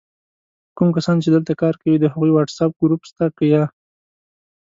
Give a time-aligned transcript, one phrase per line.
[0.77, 3.63] کوم کسان چې دلته کار کوي د هغوي وټس آپ ګروپ سته که یا؟!